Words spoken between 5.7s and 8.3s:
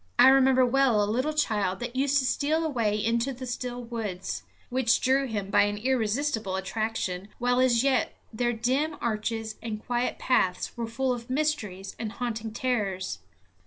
irresistible attraction while as yet